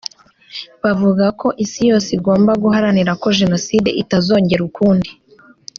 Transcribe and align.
bavuga 0.83 1.25
ko 1.39 1.47
isi 1.65 1.81
yose 1.89 2.09
igomba 2.17 2.51
guharanira 2.63 3.11
ko 3.21 3.27
Jenoside 3.39 3.89
itazongera 4.01 4.61
ukundi 4.69 5.09